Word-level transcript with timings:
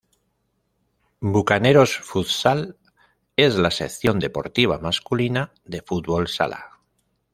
Bucaneros 1.19 1.95
Futsal, 1.99 2.75
es 3.35 3.53
la 3.55 3.69
sección 3.69 4.17
deportiva 4.17 4.79
masculina 4.79 5.53
de 5.63 5.83
fútbol 5.83 6.27
sala. 6.27 6.79